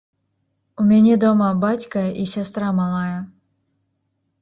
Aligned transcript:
У 0.83 0.85
мяне 0.91 1.13
дома 1.25 1.51
бацька 1.65 2.01
і 2.25 2.29
сястра 2.35 2.67
малая. 2.83 3.17